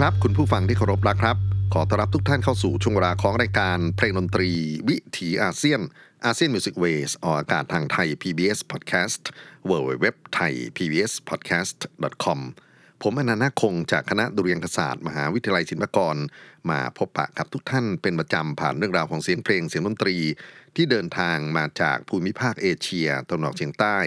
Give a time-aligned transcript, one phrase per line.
[0.00, 1.36] ครับ คุณผู้ฟังที่เคารพรักครับ
[1.74, 4.50] ขอต้อนรับทุกท่านเข้าสู่ช่วงเวลาของรายการเพลงดนตรี
[4.88, 5.80] วิถีอาเซียน
[6.24, 9.22] อาเซียนมิวสิกเวสออกอากาศทางไทย PBS Podcast
[9.70, 10.06] w w w
[10.36, 11.78] t h a i PBS Podcast
[12.24, 12.40] com
[13.02, 16.16] ผมอนันต์คงจากคณะดุเรียางศาสตร์ มหาวิทยาลัยศิลปากร
[16.70, 20.16] มาพบปะกับทุกท่านเป็นประจำผ่านเรื่องราวของเสียงเพลงเสียงดนตรี
[20.76, 23.98] ที่เดินทางมาจากภูมิภาคเอเชียตะวันออกเฉียงใต้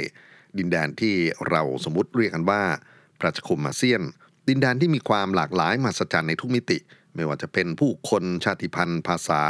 [0.57, 1.15] ดินแดนที่
[1.49, 2.63] เราสมมติเรียกกันว่า
[3.21, 4.03] ประชาคมอาเซียน
[4.47, 6.77] ดินแดนที่มีความหลากหลายมหัศจรรย์ในทุกมิติ
[7.15, 9.43] ไม่ว่าจะเป็นผู้คนชาติพันธุ์ ภาษา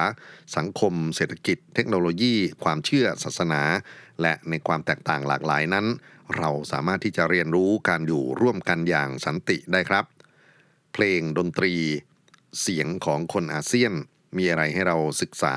[0.55, 3.61] สังคม เศรษฐกิจ เทคโนโลยี ความเชื่อศาสนา
[4.21, 5.85] และในความแตกต่างหลากหลายนั้น
[6.37, 10.05] เราสามารถที่จะเรียนรู้การอยู่ร่วมกันอย่างสันติได้ครับ
[10.93, 11.73] เพลงดนตรี
[12.61, 13.93] เสียงของคนอาเซียน
[14.37, 15.55] มีอะไรให้เราศึกษา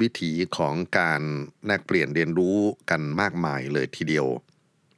[0.00, 1.22] วิถีของการ
[1.66, 2.56] แลกเปลี่ยนเรียนรู้
[2.90, 4.26] กันมากมายเลยทีเดียว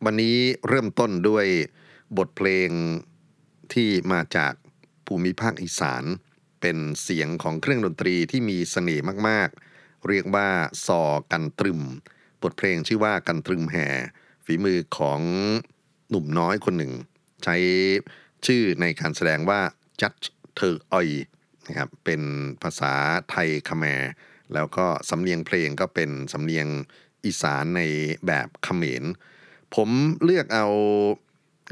[0.05, 0.37] วันนี้
[0.69, 1.47] เริ่มต้นด้วย
[2.19, 2.71] บทเพลง
[3.75, 4.53] ที่มาจาก
[5.07, 6.05] ภูมิภาคอีสาน
[6.61, 10.49] เป็นเสียงของเครื่องดนตรีที่มีเสน่ห์มากๆ เรียกว่า
[10.87, 11.81] ซอกันตรึม
[12.43, 13.89] บทเพลงชื่อว่ากันตรึมแห่
[14.45, 15.21] ฝีมือของ
[16.11, 16.93] หนุ่มน้อยคนหนึ่ง
[17.45, 17.57] ใช้
[18.47, 19.61] ชื่อในการแสดงว่า
[20.03, 20.13] จัด
[20.57, 21.09] เธอออย
[21.67, 22.23] นะครับเป็น
[22.63, 22.93] ภาษา
[23.31, 24.03] ไทยคแมร
[24.55, 26.67] แล้วก็สำเนียงเพลงก็เป็นสำเนียง
[27.25, 27.83] อีสานใน
[28.27, 29.05] แบบเขมร
[29.75, 29.89] ผม
[30.25, 30.67] เลือกเอา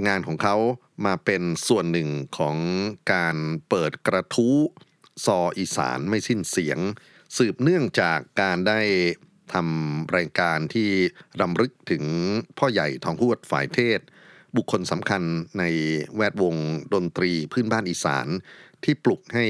[0.06, 0.56] งานของเขา
[1.04, 2.56] มาเป็นส่วนหนึ่งของ
[3.12, 3.36] การ
[3.68, 4.58] เปิดกระทู้
[5.24, 6.78] ซออีสานไม่สิ้นเสียง
[7.36, 8.80] สืบเนื่องจากการได้
[9.52, 10.90] ทำรายการที่
[11.40, 12.04] รำลึกถึง
[12.58, 14.00] พ่อใหญ่ทองพูดฝ่ายเทศ
[14.56, 15.22] บุคคลสำคัญ
[15.58, 15.64] ใน
[16.16, 16.56] แวดวง
[16.94, 18.26] ดนตรีพื้นบ้านอีสาน
[18.84, 19.46] ที่ปลุกให้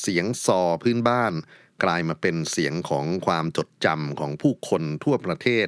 [0.00, 1.32] เสียงซอพื้นบ้าน
[1.84, 5.66] กลายมาเป็นเสียงของความจดจำของผู้คนทั่วประเทศ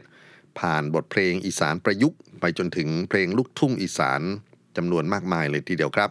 [0.59, 4.22] ผ่านบทเพลงอีสานประยุกต์ ไปจนถึงเพลงลูกทุ่งอีสาน
[4.77, 6.10] จำนวนมากมายเลยทีเดียวครับ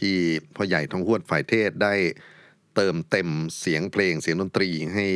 [0.00, 0.16] ที่
[0.56, 1.94] พ่อใหญ่ทองหวดฝ่ายเทศได้
[2.76, 3.28] เติมเต็ม
[3.60, 5.06] เสียงเพลงเสียงดนตรีให้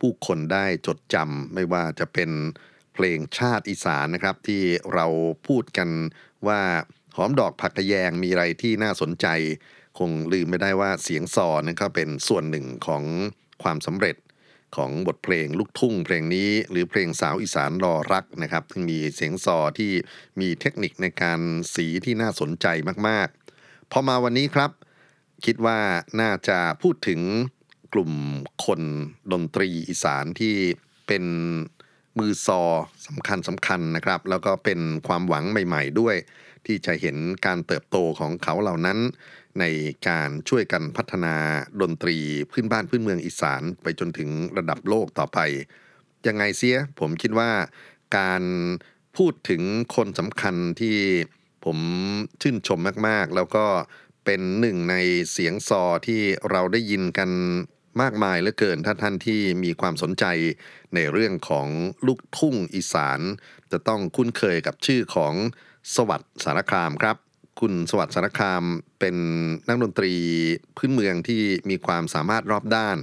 [0.00, 2.30] ผู้คนได้จดจำไม่ว่าจะเป็น
[2.94, 4.62] เพลงชาติอีสานนะครับ ที่
[4.94, 5.06] เรา
[5.46, 5.88] พูดกัน
[6.46, 6.60] ว่า
[7.16, 9.26] หอมดอกผักกระแยงมีอะไรที่น่าสนใจ
[9.98, 13.02] คงลืมไม่ได้ว่าเสียงซอนั่นก็เป็นส่วนหนึ่งของ
[13.62, 14.16] ความสำเร็จ
[14.76, 19.92] ของบทเพลงลูกทุ่งเพลงนี้ หรือเพลงสาวอีสานรอรักนะครับที่มีเสียงซอที่
[20.40, 21.40] มีเทคนิคในการ
[21.74, 22.66] สีที่น่าสนใจ
[23.08, 24.70] มากๆ พอมาวันนี้ครับ
[25.44, 25.78] คิดว่า
[26.20, 27.20] น่าจะพูดถึง
[27.92, 28.12] กลุ่ม
[28.64, 28.80] คน
[29.32, 30.54] ดนตรีอีสานที่
[31.06, 31.24] เป็น
[32.18, 32.62] มือซอ
[33.06, 36.16] สำคัญสำคัญนะครับ แล้วก็เป็นความหวังใหม่ ๆ ด้วย
[36.66, 37.16] ที่จะเห็น
[37.46, 38.98] การเติบโตของเขาเหล่านั้น
[39.60, 39.64] ใน
[40.08, 41.34] การช่วยกันพัฒนา
[41.80, 42.18] ดนตรี
[42.50, 45.38] พื้นบ้านพื้นเมืองอีสานไปจนถึงระดับโลกต่อไป
[46.26, 47.50] ยังไงเสียผมคิดว่า
[48.18, 48.42] การ
[49.16, 49.62] พูดถึง
[49.96, 50.96] คนสำคัญที่
[51.64, 51.78] ผม
[52.42, 53.66] ชื่นชมมาก ๆ แล้วก็
[54.24, 54.96] เป็นหนึ่งใน
[55.32, 56.20] เสียงซอที่
[56.50, 57.30] เราได้ยินกัน
[58.02, 60.24] มากมายเหลือเกินถ้าท่านที่มีความสนใจ
[60.94, 61.66] ในเรื่องของ
[62.06, 63.20] ลูกทุ่งอีสาน
[63.72, 65.34] จะต้องคุ้นเคยกับชื่อของ
[65.94, 67.16] สวัสดิ์สารคามครับ
[67.60, 68.64] คุณสวัสดิ์สารคาม
[69.00, 69.16] เป็น
[69.68, 70.14] นักดนตรี
[70.76, 72.96] พื้นเมืองที่มีความสามารถรอบด้าน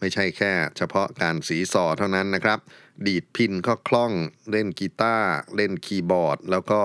[0.00, 2.58] ไม่ใช่แค่เฉพาะการสีซอเท่านั้นนะครับ
[3.06, 4.12] ดีดพินก็คล่อง
[4.50, 6.80] เล่นกีตาร์เล่นคีย์บอร์ด แล้วก็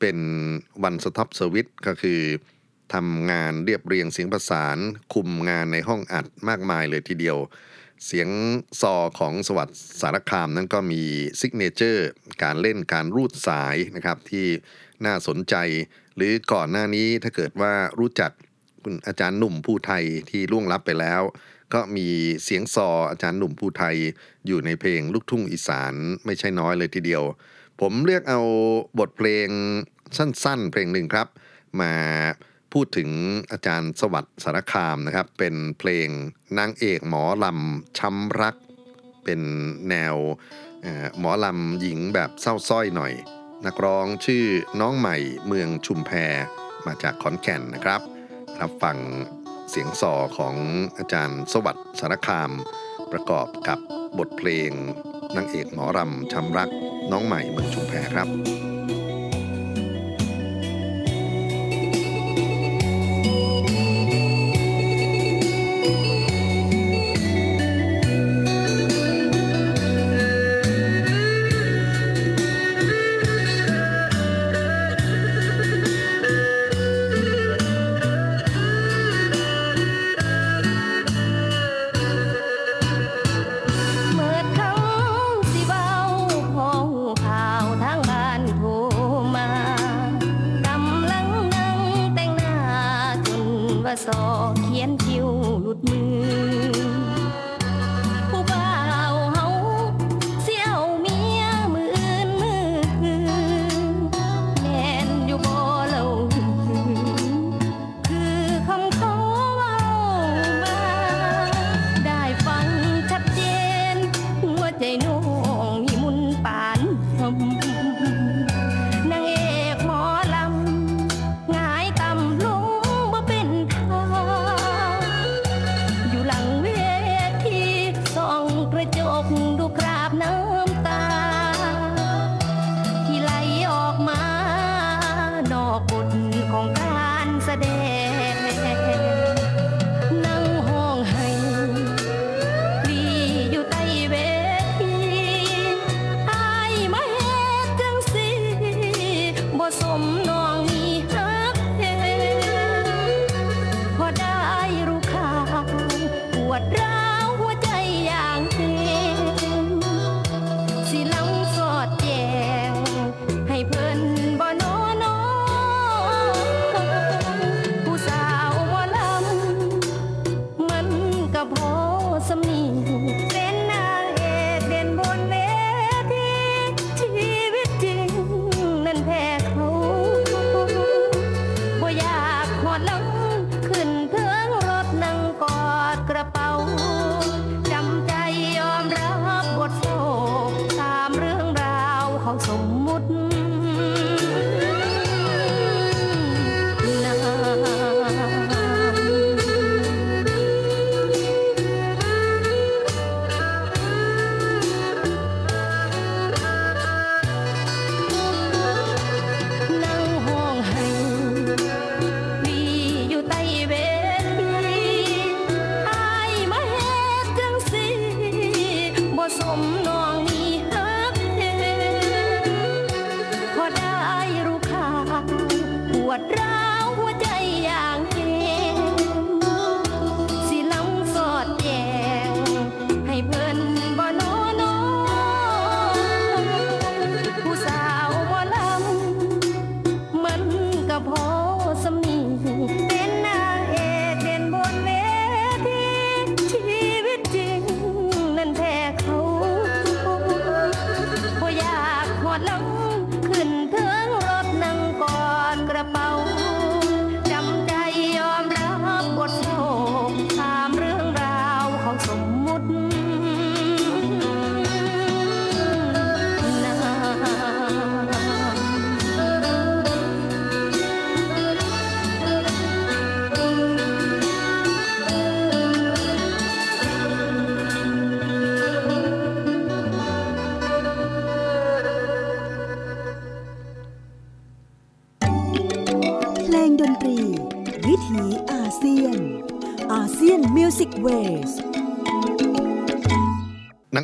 [0.00, 0.18] เป็น
[0.82, 2.20] one stop service ก็คือ
[2.94, 4.78] ทำงานเรียบเรียงเสียงประสาน
[5.14, 7.38] คุมงานในห้องอัดมากมายเลยทีเดียว
[8.06, 8.28] เสียง
[8.80, 11.02] ซอของสวัสดิ์สารคามนั้นก็มี
[11.40, 12.08] signature
[12.42, 14.46] การเล่นการรูดสายนะครับที่
[15.04, 15.54] น่าสนใจ
[16.18, 18.30] หรือก่อนหน้านี้ถ้าเกิดว่ารู้จัก
[18.82, 21.22] คุณอาจารย์หนุ่มผู้ไทยที่ล่วงลับไปแล้ว
[21.74, 22.08] ก็มี
[22.44, 23.96] เสียงซออาจารย์หนุ่มผู้ไทย
[24.46, 25.94] อยู่ในเพลงลูกทุ่งอีสาน
[26.24, 27.22] ไม่ใช่น้อยเลยทีเดียว
[27.80, 28.40] ผมเลือกเอา
[28.98, 29.48] บทเพลง
[30.16, 31.28] สั้นๆ เพลงหนึ่งครับ
[31.80, 31.92] มา
[32.72, 33.10] พูดถึง
[33.52, 36.08] อาจารย์สวัสดิ์สารคามนะครับ เป็นเพลง
[36.58, 38.56] นางเอกหมอลำช้ำรัก
[39.24, 39.40] เป็น
[39.88, 40.16] แนว
[41.18, 43.12] หมอลำหญิงแบบเศร้าสร้อยหน่อย
[43.66, 44.44] นักร้องชื่อ
[44.80, 45.16] น้องใหม่
[45.46, 46.10] เมืองชุมแพ
[46.86, 48.00] มาจากขอนแก่นนะครับ
[48.60, 48.98] รับฟัง
[49.70, 50.54] เสียงสอของ
[50.98, 52.50] อาจารย์สวัสดิ์สารคาม
[53.12, 53.78] ประกอบกับ
[54.18, 54.70] บทเพลง
[55.36, 56.70] นางเอกหมอรำชำรัก
[57.12, 58.28] น้องใหม่เมืองชุมแพครับ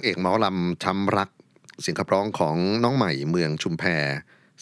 [0.04, 1.30] เอกหมอลำช้ำรัก
[1.80, 3.84] เสียงขับร้องของน้องใหม่เมืองชุมแพ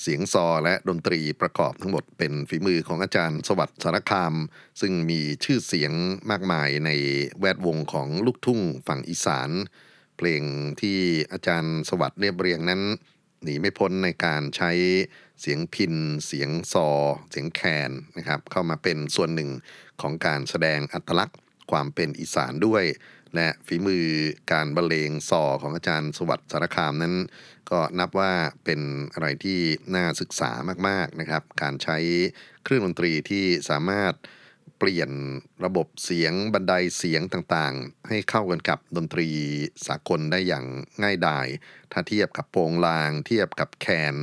[0.01, 4.35] เสียงซอและดนตรีประกอบทั้งหมดเป็นฝีมือของอาจารย์สวัสดิ์สารคาม
[4.81, 5.93] ซึ่งมีชื่อเสียง
[6.31, 6.91] มากมายใน
[7.41, 9.51] แวดวงของลูกทุ่งฝั่งอีสาน
[10.17, 10.43] เพลง
[10.81, 10.99] ที่
[11.33, 12.83] อาจารย์สวัสดิ์เรียบเรียงนั้น
[13.43, 14.71] หนีไม่พ้นในการใช้
[15.41, 15.95] เสียงพิน
[16.27, 16.89] เสียงซอ
[17.31, 19.51] เสียงแคนนะครับเข้ามาเป็นส่วนหนึ่ง
[20.01, 21.39] ของการแสดงอัตลักษณ์
[21.71, 22.85] ความเป็นอีสานด้วย
[23.35, 24.07] และฝีมือ
[24.53, 27.15] การบรรเลงซอของอาจารย์สวัสดิ์สารคามนั้น
[27.71, 28.33] ก็นับว่า
[28.65, 28.81] เป็น
[29.13, 29.61] อะไรที่
[29.95, 30.51] น่าศึกษา
[30.89, 31.99] มากๆนะครับ การใช้
[32.65, 34.15] เครื่องดนตรีที่สามารถ
[34.79, 35.11] เปลี่ยน
[35.65, 39.29] ระบบเสียงบันไดเสียงต่างๆ ให้เข้ากันกับดนตรี
[39.87, 40.65] สากลได้อย่าง
[41.03, 41.47] ง่ายดาย
[41.93, 44.15] ถ้าเทียบกับโปงลาง เทียบกับแคน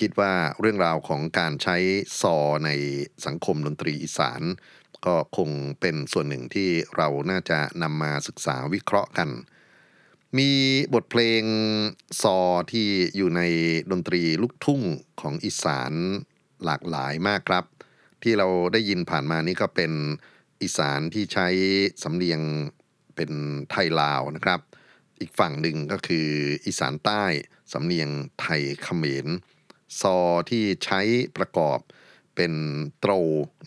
[0.00, 1.76] คิดว่าเรื่องราวของการใช้
[2.20, 2.70] ซอใน
[3.26, 4.42] สังคมดนตรีอีสาน
[5.06, 9.30] ก็คงเป็นส่วนหนึ่งที่เราน่าจะนำมาศึกษาวิเคราะห์กัน
[10.38, 10.50] มี
[10.94, 11.42] บทเพลง
[12.22, 12.38] ซอ
[12.72, 13.42] ที่อยู่ใน
[13.90, 14.82] ดนตรีลูกทุ่ง
[15.20, 15.92] ของอีสาน
[16.64, 17.64] หลากหลายมากครับ
[18.22, 19.92] ที่เราได้ยินผ่านมานี้ก็เป็น
[20.62, 21.48] อีสานที่ใช้
[22.02, 22.40] สำเนียง
[23.16, 23.30] เป็น
[23.70, 24.60] ไทยลาวนะครับ
[25.20, 26.28] อีกฝั่งหนึ่งก็คือ
[26.66, 27.24] อีสานใต้
[27.72, 29.26] สำเนียงไทยเขมร
[30.00, 30.16] ซอ
[30.50, 31.00] ที่ใช้
[31.36, 31.78] ประกอบ
[32.36, 32.52] เป็น
[32.98, 33.12] โตร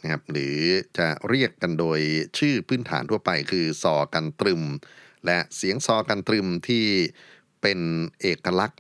[0.01, 0.57] นะครับหรือ
[0.97, 1.99] จะเรียกกันโดย
[2.37, 4.63] ชื่อพื้นฐานทั่วไปคือซอกันตรึม
[5.25, 6.85] และเสียงซอกันตรึมที่
[7.61, 7.79] เป็น
[8.21, 8.79] เอกลักษณ์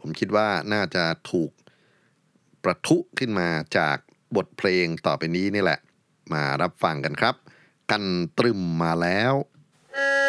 [0.00, 1.50] ผมคิดว่าน่าจะถูก
[2.64, 3.96] ประทุขึ้นมาจาก
[4.36, 5.78] บทเพลงต่อไปนี้นี่แหละ
[6.32, 7.34] มารับฟังกันครับ
[7.90, 8.04] กัน
[8.38, 9.34] ตรึมมาแล้ว
[9.96, 10.23] น้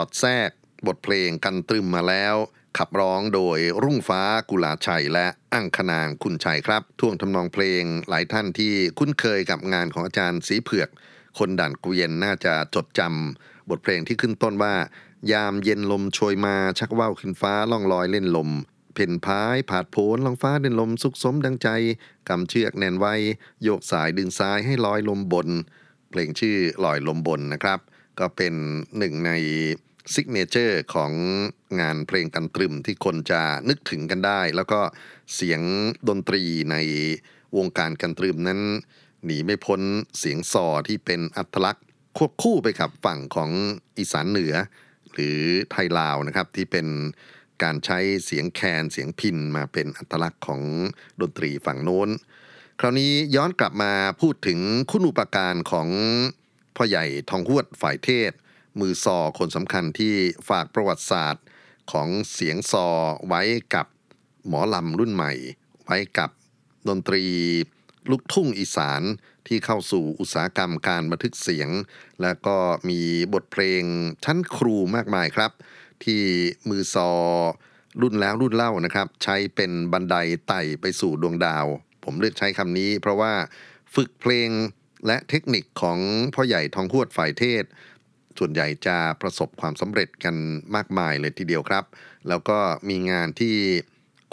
[0.00, 0.50] อดแทรก
[0.86, 2.36] บทเพลงกันตรึมมาแล้ว
[2.78, 10.88] ขับร้องโดยรุ่งฟ้ากุลาชัยและอั้งคนางคุณชัยครับ ท่วงทำนองเพลงหลายท่านที่คุ้นเคยกับงานของอาจารย์สีเผือก
[11.38, 14.74] คนด่านกวียนน่าจะจดจำบทเพลงที่ขึ้นต้นว่า
[15.32, 18.50] ยามเย็นลมโชยมาชักว่าวขึ้นฟ้าล่องลอยเล่นลม
[18.94, 21.68] เพ่นพายผาดโผนลองฟ้าเดินลมสุขสมดังใจ
[22.28, 23.14] กำเชือกแน่นไว้
[23.62, 25.48] โยกสายดึงซ้ายให้ลอยลมบน
[26.10, 27.78] เพลงชื่อลอยลมบนนะครับ
[28.20, 28.54] ก็เป็น
[28.98, 29.32] หนึ่งใน
[30.14, 31.12] signature ของ
[31.80, 34.80] งานเพลงกันตรึมที่คนจะนึกถึงกันได้ แล้วก็
[35.34, 35.60] เสียง
[36.08, 36.76] ดนตรีใน
[37.56, 38.60] วงการกันตรึมนั้น
[39.24, 39.80] หนีไม่พ้น
[40.18, 41.84] เสียงซอที่เป็นอัตลักษณ์
[42.16, 43.50] ควบคู่ไปกับฝั่งของ
[43.98, 44.54] อีสานเหนือ
[45.12, 45.38] หรือ
[45.70, 46.86] ไทยลาวนะครับที่เป็น
[47.62, 50.60] การใช้เสียงแคนเสียงพิณมาเป็นอัตลักษณ์ของ
[51.20, 52.08] ดนตรีฝั่งโน้น
[52.80, 54.58] คราวนี้ย้อนกลับมาพูดถึง
[54.90, 55.88] คุณอุปการของ
[56.80, 58.32] พ่อใหญ่ทองหวดฝ่ายเทศ
[58.80, 60.14] มือซอคนสำคัญที่
[60.48, 61.44] ฝากประวัติศาสตร์
[61.92, 62.88] ของเสียงซอ
[63.28, 63.42] ไว้
[63.74, 63.86] กับ
[64.48, 65.32] หมอลำรุ่นใหม่
[65.84, 66.30] ไว้กับ
[66.88, 67.24] ดนตรี
[68.10, 69.02] ลูกทุ่งอีสาน
[69.48, 71.68] ที่เข้าสู่อุตสาหกรรมการบันทึกเสียง
[72.22, 72.56] และก็
[72.88, 73.00] มี
[73.34, 73.82] บทเพลง
[74.24, 75.52] ชั้นครูมากมายครับ
[76.04, 76.22] ที่
[76.68, 77.10] มือซอ
[78.00, 80.16] รุ่นแล้วรุ่นเล่านะครับ ใช้เป็นบันได
[80.48, 81.66] ไต่ไปสู่ดวงดาว
[82.04, 83.32] ผมเลือกใช้คำนี้เพราะว่า
[83.94, 84.50] ฝึกเพลง
[85.06, 85.98] และเทคนิคของ
[86.34, 87.64] พ่อใหญ่ทองหวดฝ่ายเทศ
[88.38, 90.34] ส่วนใหญ่จะประสบความสำเร็จกัน
[90.76, 91.84] มากมายเลยทีเดียวครับ
[92.28, 92.58] แล้วก็
[92.88, 93.56] มีงานที่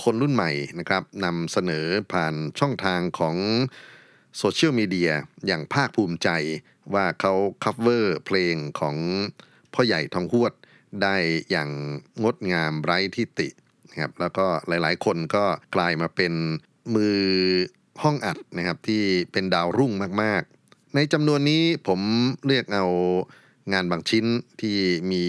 [0.04, 3.36] คนรุ่นใหม่นะครับนำเสนอผ่านช่องทางของ
[4.38, 5.12] โซเชียลมีเดีย
[5.48, 6.30] อย่างภาคภูมิใจ
[6.94, 8.96] ว่าเขาcover เพลงของ
[9.74, 10.54] พ่อใหญ่ทองหวด
[11.04, 11.16] ได้
[11.52, 11.70] อย่าง
[12.24, 13.48] งดงามไร้ที่ติ
[13.90, 16.34] นะครับแล้วก็หลายๆ คนก็กลายมาเป็น
[16.96, 17.20] มือ
[18.04, 19.92] ห้องอัดนะครับที่เป็นดาวรุ่ง
[20.24, 20.55] มากๆ
[20.96, 22.02] ในจำนวนนี้ผม
[22.46, 22.86] เลือกเอา
[23.74, 24.26] งานบางชิ้น
[24.62, 24.78] ที่
[25.12, 25.24] มี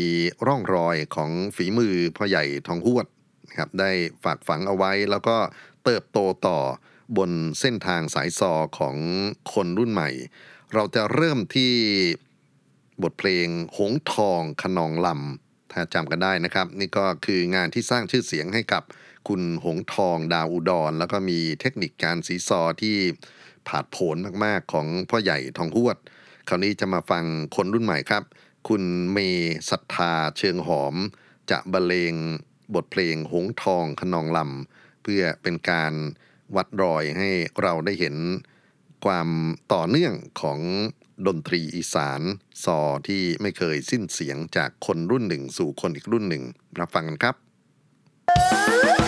[0.46, 3.06] ร่องรอยของฝีมือพ่อใหญ่ทองหวด
[3.48, 3.90] นะครับได้
[4.24, 5.36] ฝากฝังเอาไว้แล้วก็
[5.84, 6.58] เติบโตต่อ
[7.16, 8.96] บนเส้นทางสายซอของ
[9.52, 10.10] คนรุ่นใหม่
[10.74, 11.72] เราจะเริ่มที่
[13.02, 18.82] บทเพลงหงทองขนองลำถ้าจำกันได้นะครับ นี่ก็คืองานที่สร้างชื่อเสียงให้กับ
[19.28, 22.96] คุณหงทองดาวอุดร แล้วก็มีเทคนิคการสีซอที่
[23.68, 25.96] ผาดโผนมากๆ ของพ่อใหญ่ทองหวด
[26.48, 27.24] คราวนี้จะมาฟัง
[27.56, 28.24] คนรุ่นใหม่ครับ
[28.68, 29.18] คุณเม
[29.70, 30.94] ศรัทธาเชิงหอม
[31.50, 32.14] จะบรรเลง
[32.74, 35.92] บทเพลงหงทองขนองลำ เพื่อเป็นการ
[36.56, 37.30] วัดรอยให้
[37.62, 38.16] เราได้เห็น
[39.04, 39.28] ความ
[39.72, 40.60] ต่อเนื่องของ
[41.26, 42.20] ดนตรีอีสาน
[42.64, 46.42] ซอที่ไม่เคยสิ้นเสียงจากคนรุ่นหนึ่งสู่คนอีกรุ่นหนึ่ง
[46.80, 49.05] รับฟังกันครับ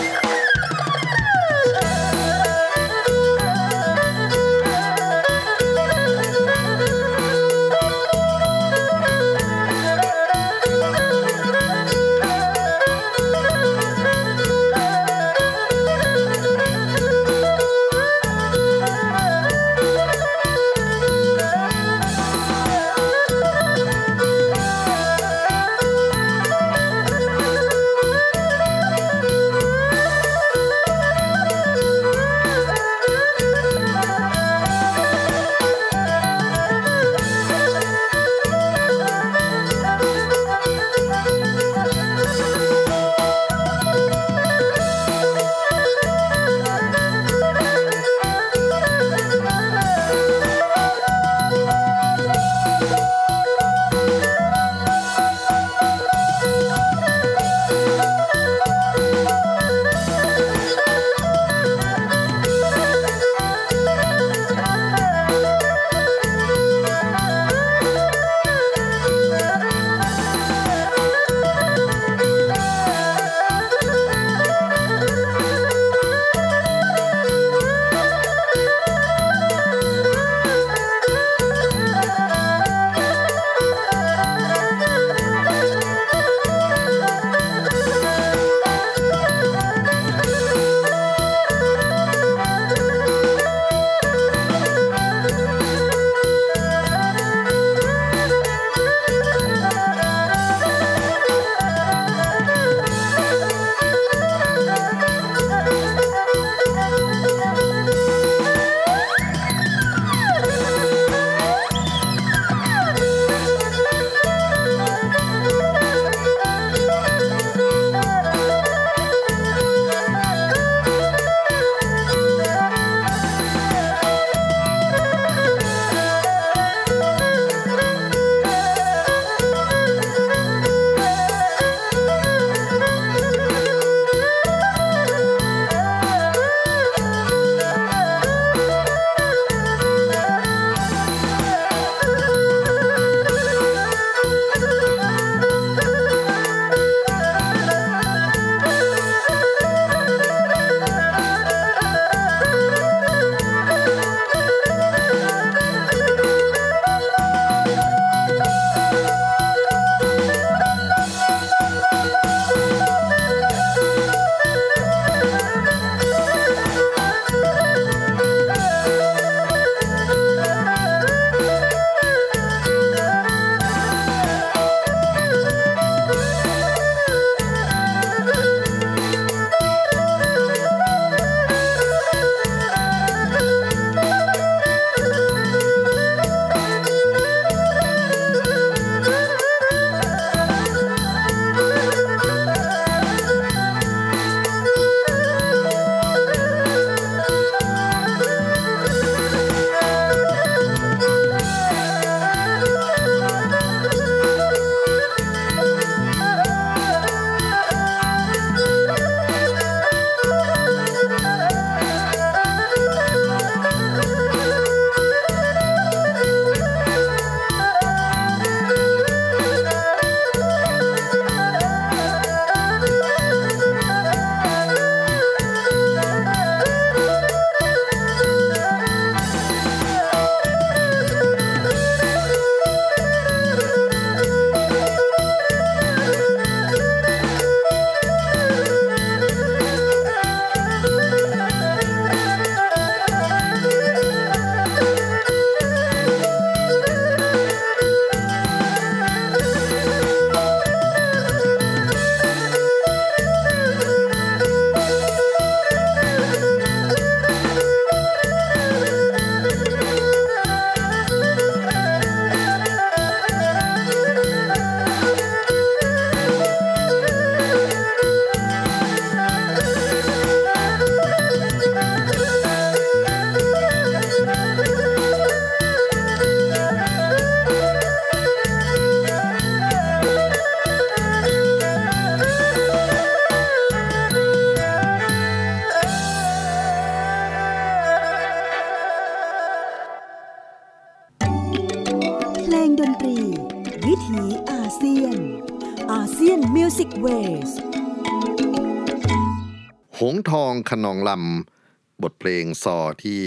[300.69, 303.21] ขนองลำ บทเพลงซอที่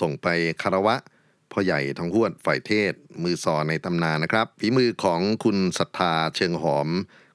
[0.00, 0.26] ส่งไป
[0.62, 0.96] คารวะ
[1.52, 6.88] พ่อใหญ่ทองหวดฝ่ายเทศ มือซอในตำนานนะครับฝีมือของคุณศรัทธาเชิงหอม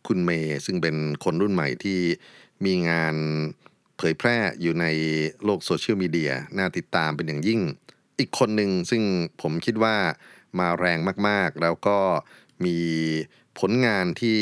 [0.07, 1.99] คุณเมย์ซึ่งเป็นคนรุ่นใหม่ที่
[2.65, 3.15] มีงาน
[3.97, 4.85] เผยแพร่อยู่ใน
[5.43, 7.61] โลกโซเชียลมีเดียน่าติดตามเป็นอย่างยิ่ง
[8.19, 9.03] อีกคนหนึ่งซึ่ง
[9.41, 9.95] ผมคิดว่า
[10.59, 11.99] มาแรงมากๆ แล้วก็
[12.65, 12.77] มี
[13.59, 14.39] ผลงานที่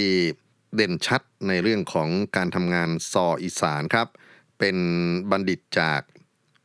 [0.76, 4.08] เด่นชัดในเรื่องของการทำงานซออีสานครับ
[4.60, 4.78] เป็น
[5.32, 6.02] บัณฑิตจาก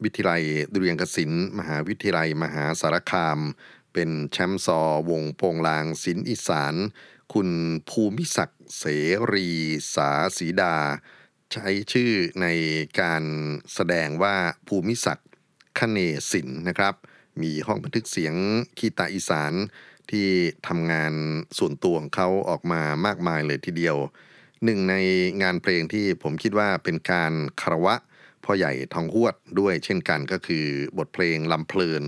[0.05, 3.39] วิทยาลัยดุเรียางกศิลป์มหาวิทยาลัยมหาสารคาม
[3.93, 4.81] เป็นแชมป์ซอ
[5.11, 6.75] วงโปงลางศิลป์อีสาน
[7.33, 7.51] คุณ
[7.91, 8.85] ภูมิศักดิ์เส
[9.33, 9.49] รี
[9.95, 10.77] สาสีดา
[11.53, 12.47] ใช้ชื่อใน
[13.01, 13.25] การ
[13.75, 14.37] แสดงว่า
[14.69, 15.29] ภูมิศักดิ์
[15.79, 15.99] คเน
[16.33, 16.95] ศิลป์นะครับ
[17.43, 18.35] มีห้องบันทึกเสียง
[18.79, 19.53] คีตาอีสาน
[20.11, 20.29] ที่
[20.69, 21.13] ทำงาน
[21.59, 23.97] ส่วนตัวของเขาออกมามากมายเลยทีเดียว
[24.65, 24.95] หนึ่งใน
[25.43, 27.95] งานเพลงที่ผมคิดว่าเป็นการคารวะ
[28.45, 30.67] พ่อใหญ่ทองหวดด้วยเช่นกันก็คือ
[30.99, 32.03] บทเพลงลำเพลิน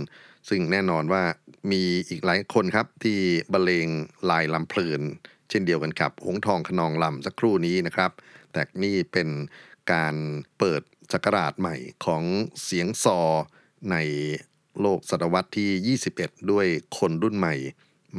[0.48, 1.22] ซึ่งแน่นอนว่า
[1.70, 3.18] มีอีกหลายคนครับที่
[3.52, 3.88] บรรเลง
[4.30, 5.00] ลายลำเพลิน
[5.50, 8.10] เช่นเดียวกันกับหงทองขนองลำสักครู่นี้นะครับ
[8.52, 9.28] แต่นี่เป็น
[9.92, 10.14] การ
[10.58, 12.22] เปิดสักราชใหม่ของ
[12.64, 13.20] เสียงซอ
[13.90, 13.96] ใน
[14.80, 16.66] โลกศตวรรษที่ 21 ด้วย
[16.98, 17.54] คนรุ่นใหม่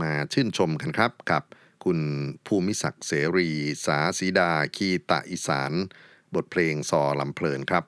[0.01, 1.43] มาชื่นชมกันครับกับ
[1.83, 1.99] คุณ
[2.47, 3.49] ภูมิศักดิ์เสรี
[3.85, 5.71] สาสีดา คีตะอีสาน
[6.35, 7.83] บทเพลงซอลำเพลินครับ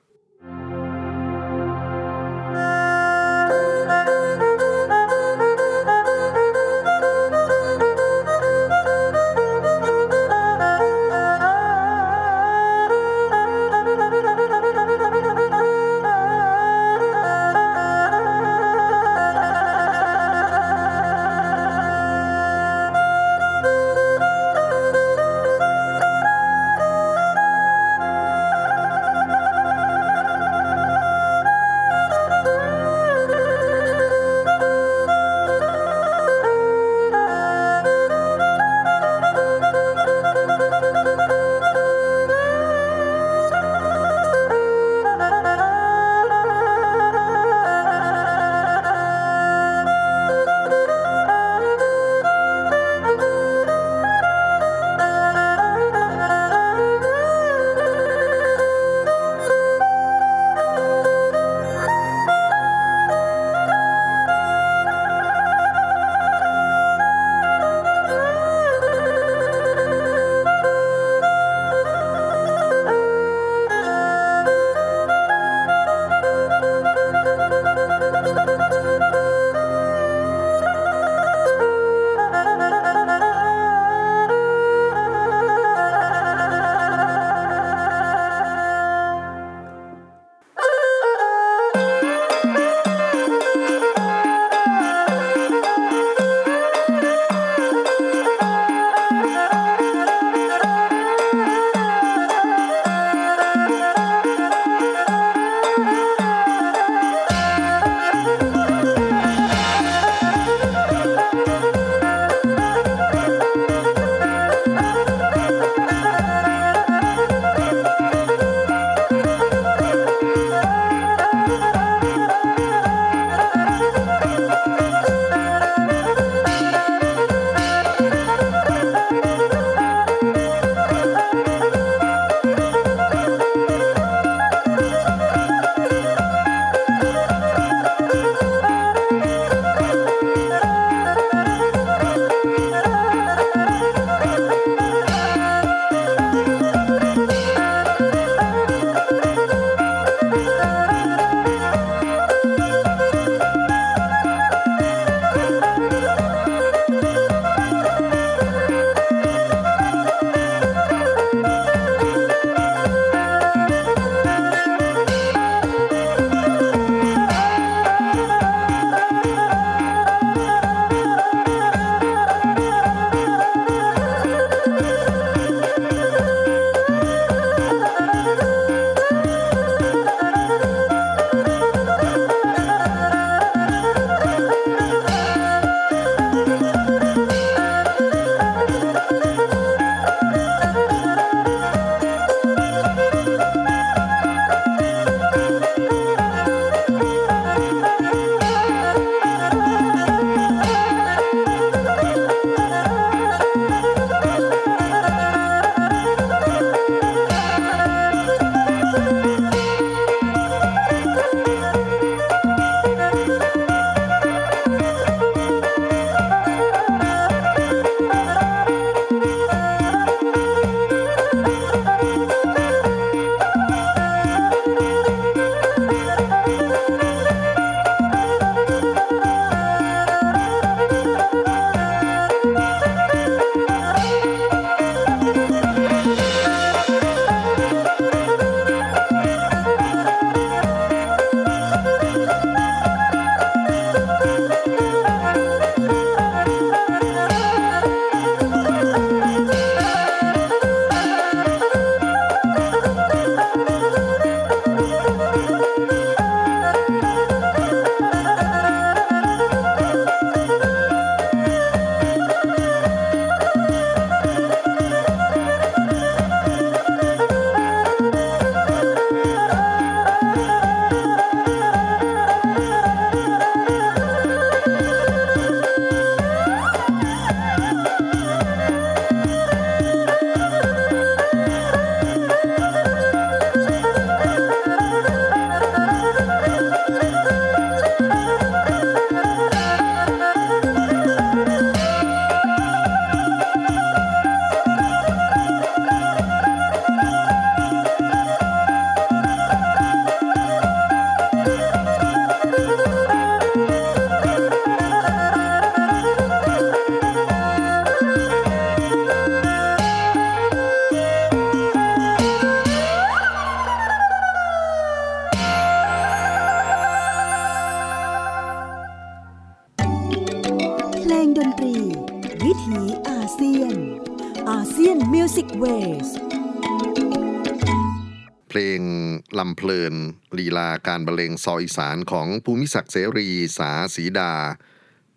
[331.44, 334.32] ซอยอีสานของภูมิศักดิ์เสรีสาสีดา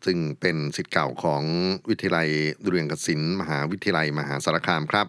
[0.05, 1.43] ซึ่งเป็นสิทธิ์เก่าของ
[1.89, 2.29] วิทยาลัย
[2.67, 5.07] เรียางกศิลป์มหาวิทยาลัยมหาสารคามครับ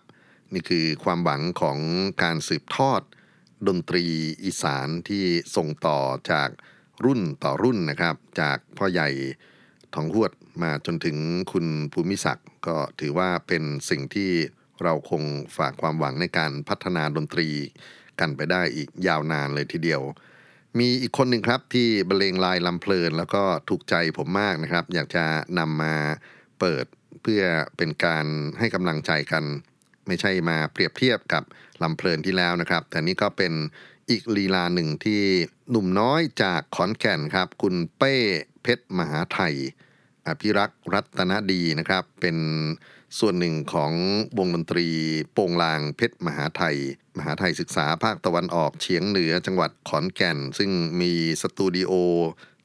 [0.54, 1.78] นี่คือความหวังของ
[2.22, 3.00] การสืบทอด
[3.68, 4.04] ดนตรี
[4.44, 5.24] อีสานที่
[5.56, 5.98] ส่งต่อ
[6.30, 6.48] จาก
[7.04, 9.08] รุ่นต่อรุ่นนะครับ จากพ่อใหญ่
[9.94, 11.16] ทองหวดมาจนถึง
[11.52, 14.30] คุณภูมิศักดิ์ก็ถือว่าเป็นสิ่งที่
[14.82, 15.22] เราคง
[15.56, 17.48] ฝากความหวังในการพัฒนาดนตรี
[18.20, 20.02] กันไปได้อีกยาวนานเลยทีเดียว
[20.78, 25.24] มีอีกคนหนึ่งครับที่บรรเลงลายลำเพลิน แล้วก็ถูกใจผมมากนะครับ อยากจะ
[25.58, 25.94] นำมา
[26.60, 26.84] เปิด
[27.22, 27.42] เพื่อ
[27.76, 28.26] เป็นการ
[28.58, 29.44] ให้กำลังใจกัน
[30.06, 31.42] ไม่ใช่มาเปรียบเทียบกับ
[31.82, 33.52] ลำเพลินที่แล้วนะครับ แต่นี่ก็เป็น
[34.10, 35.22] อีกลีลาหนึ่งที่
[35.70, 38.14] หนุ่มน้อยจากขอนแก่นครับ คุณเป้
[38.62, 39.54] เพชรมหาไทย
[40.26, 42.36] อภิรักษ์รัตนดีนะครับ เป็น
[43.18, 43.92] ส่วนหนึ่งของ
[44.38, 44.88] วงดนตรี
[45.32, 46.76] โปงลางเพชรมหาไถ่
[47.18, 51.92] มหาไถ่ศึกษาภาคตะวันออกเฉียงเหนือจังหวัดขอนแก่น ซึ่งมีสตูดิโอ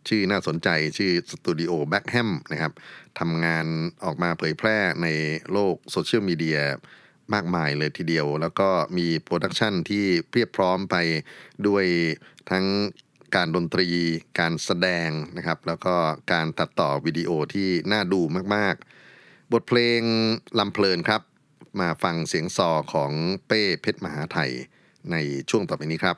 [0.07, 2.73] ชื่อน่าสนใจชื่อสตูดิโอแบ็คแฮมนะครับ
[3.19, 3.65] ทำงาน
[4.03, 5.07] ออกมาเผยแพร่ใน
[5.51, 6.59] โลกโซเชียลมีเดีย
[7.33, 10.95] มากมายเลยทีเดียว แล้วก็มี production ที่เพียบพร้อมไป
[11.67, 11.85] ด้วย
[12.51, 12.65] ทั้ง
[13.35, 13.88] การดนตรี
[14.39, 15.95] การแสดงนะครับ แล้วก็
[16.33, 18.21] การตัดต่อวิดีโอที่น่าดู
[18.55, 18.98] มากๆ
[19.53, 20.01] บทเพลง
[20.59, 21.21] ลำเพลินครับ
[21.79, 23.12] มาฟังเสียงซอของ
[23.47, 24.51] เป้เพชรมหาไทย
[25.12, 25.15] ใน
[25.49, 26.17] ช่วงต่อไปนี้ครับ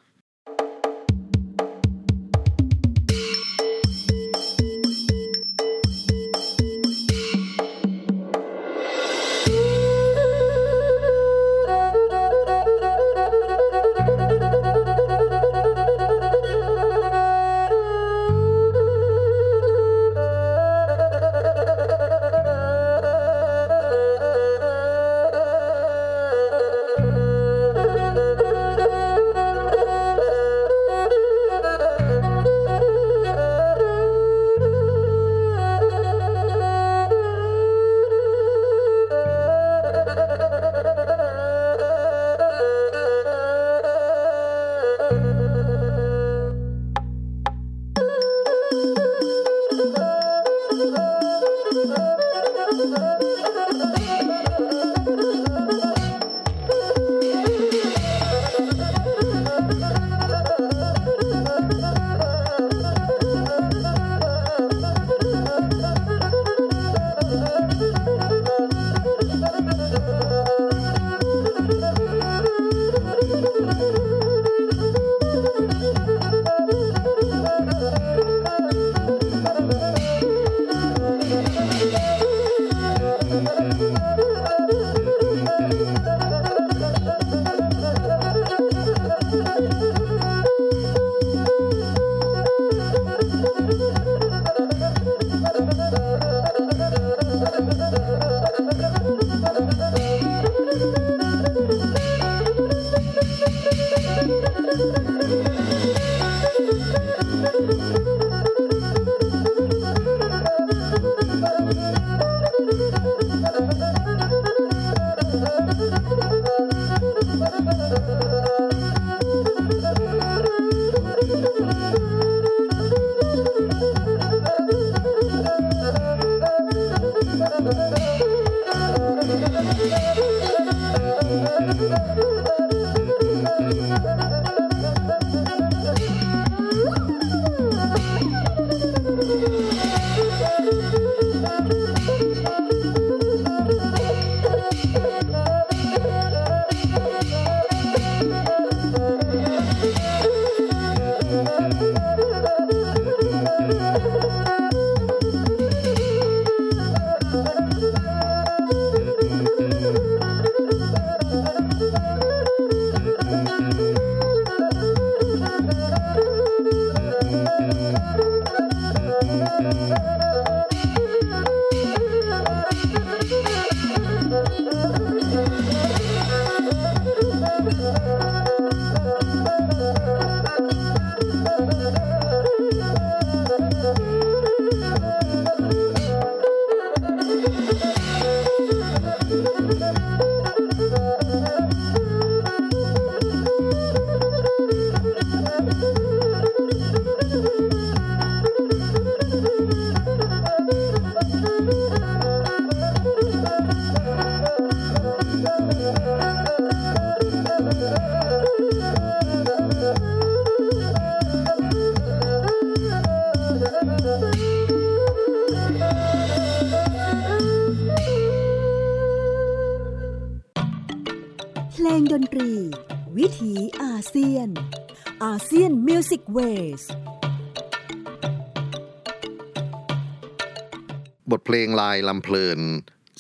[231.72, 232.60] ลงลายลำเพลิน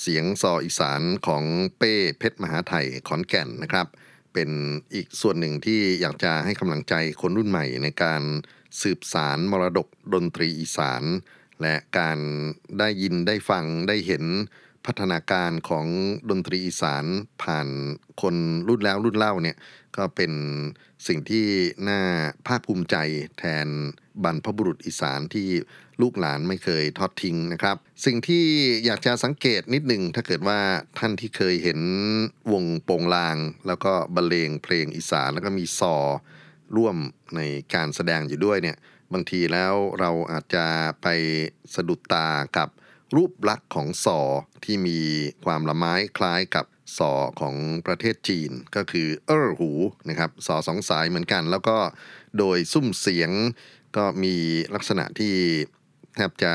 [0.01, 1.43] เสียงซออีสานของ
[1.77, 3.87] เป้เพชรมหาไทยขอนแก่นนะครับ
[4.33, 4.49] เป็น
[4.93, 8.23] อีกส่วนหนึ่งที่อยากจะให้กำลังใจคนรุ่นใหม่ในการ
[8.81, 11.03] สืบสารมรดกดนตรีอีสาน
[11.61, 12.19] และการ
[12.79, 14.23] ได้ยินได้ฟังได้เห็น
[14.85, 15.87] พัฒนาการของ
[16.29, 17.05] ดนตรีอีสาน
[17.43, 17.67] ผ่าน
[18.21, 18.35] คน
[18.67, 19.57] รุ่นแล้วรุ่นเล่าเนี่ย
[19.97, 20.31] ก็เป็น
[21.07, 21.45] สิ่งที่
[21.89, 22.01] น่า
[22.47, 22.95] ภาคภูมิใจ
[23.39, 23.67] แทน
[24.23, 25.47] บรรพบุรุษอีสานที่
[26.01, 28.45] ลูกหลานไม่เคยทอดทิ้งนะครับ สิ่งที่
[28.85, 30.59] อยากจะสังเกตนิดหนึ่งถ้าเกิดว่า
[30.99, 31.79] ท่านที่เคยเห็น
[32.51, 33.37] วงโปงลาง
[33.67, 35.95] แล้วก็บรรเลงเพลงอีสานแล้วก็มีซอ
[36.77, 36.95] ร่วม
[37.35, 37.41] ใน
[37.73, 38.77] การแสดงอยู่ด้วยเนี่ย
[39.13, 40.65] บางทีแล้วเราอาจจะ
[41.01, 41.07] ไป
[41.75, 42.69] สะดุดตากับ
[43.15, 44.19] รูปลักษณ์ของสอ
[44.65, 44.99] ที่มี
[45.45, 46.65] ความละไม้คล้ายกับ
[46.97, 47.55] สอของ
[47.87, 49.71] ประเทศจีนก็คือเออหู
[50.09, 51.77] นะครับสอสองสายเหมือนกัน แล้วก็
[52.37, 53.31] โดยซุ้มเสียง
[53.97, 54.35] ก็มี
[54.75, 55.35] ลักษณะที่
[56.15, 56.53] แทบจะ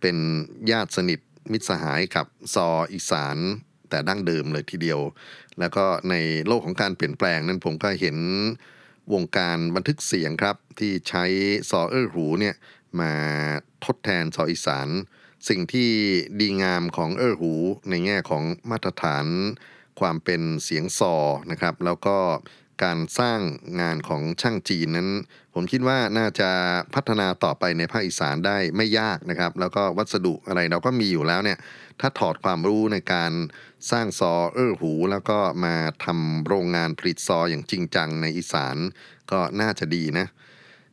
[0.00, 0.16] เป็น
[0.70, 1.20] ญาติสนิท
[1.52, 3.38] มิตรสหายกับซออีสาน
[3.90, 5.00] แต่ดั้งเดิมเลยทีเดียว
[5.58, 6.14] แล้วก็ใน
[6.46, 8.16] โลกของการเปลี่ยนแปลงนั้นผมก็เห็น
[9.12, 11.24] วงการบันทึกเสียงครับ ที่ใช้
[11.70, 12.54] ซอเออร์หูเนี่ย
[13.00, 13.12] มา
[13.84, 14.88] ทดแทนซออีสาน
[15.48, 15.90] สิ่งที่
[16.40, 17.52] ดีงามของเออร์หู
[17.90, 19.26] ในแง่ของมาตรฐาน
[20.00, 21.14] ความเป็นเสียงซอ
[21.50, 22.18] นะครับ แล้วก็
[22.84, 23.40] การสร้าง
[23.80, 25.10] งานของช่างจีนนั้น
[25.54, 26.50] ผมคิดว่าน่าจะ
[26.94, 31.58] พัฒนาต่อไปในภาคอีสานได้ไม่ยากนะครับ แล้วก็วัสดุอะไรเราก็มีอยู่แล้วเนี่ย
[32.00, 33.32] ถ้าถอดความรู้ในการ
[33.90, 35.74] สร้างซอเออหู แล้วก็มา
[36.04, 38.76] ทำโรงงานผลิตซออย่างจริงจังในอีสาน
[39.32, 40.26] ก็น่าจะดีนะ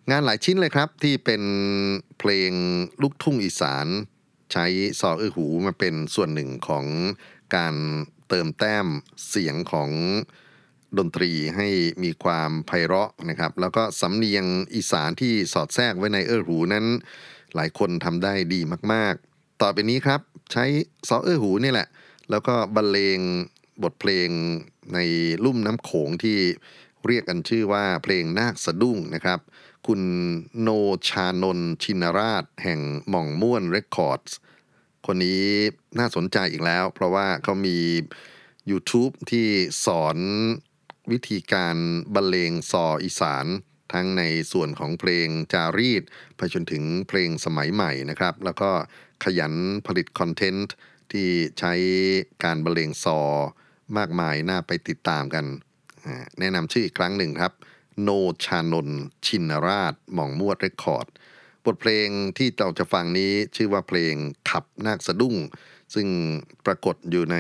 [0.09, 1.43] งานหลายชิ้นเลยครับที่เป็น
[2.20, 2.51] เพลง
[3.01, 3.88] ลูกทุ่งอีสาน
[4.51, 4.66] ใช้
[4.99, 6.86] ซอเออหูมาเป็นส่วนหนึ่งของ
[7.55, 7.76] การ
[8.30, 8.88] เติมแต้ม
[9.30, 9.89] เสียงของ
[10.97, 11.67] ดนตรีให้
[12.03, 16.85] มีความไพเราะนะครับ แล้วก็สำเนียงอีสานที่สอดแทรกไว้ในเออร์หูนั้น
[17.55, 18.61] หลายคนทำได้ดี
[18.93, 20.21] มากๆ ต่อไปนี้ครับ
[20.51, 20.65] ใช้
[21.07, 21.87] ซอเออร์หูนี่แหละ
[22.29, 23.19] แล้วก็บรรเลง
[23.83, 24.29] บทเพลง
[24.93, 24.99] ใน
[25.45, 26.37] ลุ่มน้ำโขงที่
[27.07, 29.39] เรียกกันชื่อว่าเพลงนาคสะดุ้งนะครับ
[29.87, 30.01] คุณ
[30.61, 30.69] โน
[31.09, 32.79] ชานนชินราช แห่ง
[33.09, 34.21] หม่องม่วนเรคคอร์ด
[35.05, 35.43] คนนี้
[35.99, 37.77] น่าสนใจอีกแล้ว เพราะว่าเขามี
[38.71, 39.47] YouTube ที่
[39.85, 40.17] สอน
[41.11, 41.77] วิธีการ
[42.15, 43.45] บรรเลงซออีสาน
[43.93, 46.03] ทั้งในส่วนของเพลงจารีต
[46.37, 48.69] ไปจนถึงเพลงสมัยใหม่นะครับ แล้วก็
[49.23, 49.53] ขยัน
[49.87, 50.75] ผลิตคอนเทนต์
[51.11, 51.27] ที่
[51.59, 51.73] ใช้
[52.43, 53.19] การบรรเลงซอ
[53.97, 55.45] มากมายน่าไปติดตามกัน
[56.39, 57.53] แนะนำชื่ออีกครั้งหนึ่งครับ
[58.01, 58.09] โน
[58.45, 61.07] ชานนท์ชินราชหม่องมวดเรคคอร์ด
[61.65, 64.13] บทเพลงที่เราจะฟังนี้ชื่อว่าเพลง
[64.49, 65.35] ขับนาคสะดุ้ง
[65.93, 66.07] ซึ่ง
[66.65, 67.37] ปรากฏอยู่ใน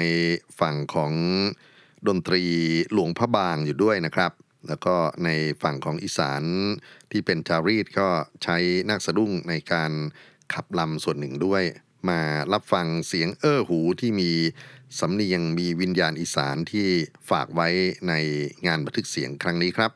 [0.59, 1.13] ฝั่งของ
[2.07, 2.43] ดนตรี
[2.93, 4.31] หลวงพระบางอยู่ด้วยนะครับ
[4.67, 4.95] แล้วก็
[5.25, 5.29] ใน
[5.63, 6.43] ฝั่งของอีสาน
[7.11, 8.09] ที่เป็นจารีตก็
[8.43, 8.57] ใช้
[8.89, 9.91] นักสะดุ้งในการ
[10.53, 11.63] ขับลำส่วนหนึ่งด้วย
[12.09, 12.21] มา
[12.53, 14.31] รับฟังเสียงเอ้อหูที่มี
[14.99, 16.87] สำเนียงมีวิญญาณอีสานที่
[17.29, 17.67] ฝากไว้
[18.07, 18.13] ใน
[18.67, 19.91] งานบันทึกเสียงครั้งนี้ครับ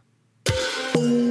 [1.23, 1.24] เ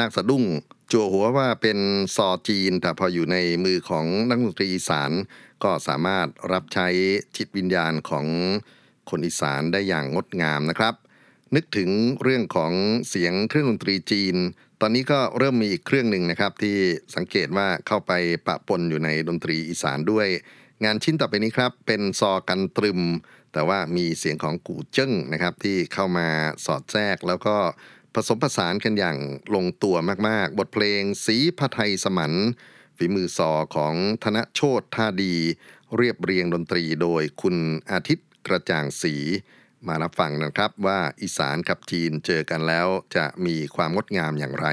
[0.00, 0.44] นาคสะดุ้ง
[0.92, 1.78] จั่วหัวว่าเป็น
[2.16, 5.10] ซอจีน แต่พออยู่ในมือของนักดนตรีอีสาน
[5.64, 6.88] ก็สามารถรับใช้
[7.36, 8.26] จิตวิญญาณของ
[9.10, 10.94] คนอีสานได้อย่างงดงามนะครับ
[11.54, 11.90] นึกถึง
[12.22, 12.72] เรื่องของ
[13.08, 14.36] เสียงเครื่องดนตรีจีน
[14.80, 16.76] ตอนนี้ก็เริ่มมีอีกเครื่องหนึ่งนะครับที่
[17.16, 18.12] สังเกตว่าเข้าไป
[18.46, 20.28] ปะปนอยู่ในดนตรีอีสานด้วย
[20.84, 23.00] งานชิ้นต่อไปนี้ครับเป็นซอกันตรึม
[23.52, 26.28] แต่ว่ามีเสียงของกูเจิ้งนะครับที่เข้ามา
[26.64, 27.56] สอดแทรกแล้วก็
[28.14, 29.18] ผสมผสานกันอย่าง
[29.54, 29.96] ลงตัว
[30.28, 32.32] มากๆ บทเพลงสีพระไทยสมัน
[32.96, 35.34] ฝีมือซอของธนโชตท่าดี
[35.96, 37.56] เรียบเรียงดนตรีโดยคุณ
[37.90, 39.14] อาทิตย์กระจ่างสี
[39.86, 44.66] มารับฟังนะครับว่าอีสานกับจีนเจอกันแล้วจะมีความงดงามอย่างไร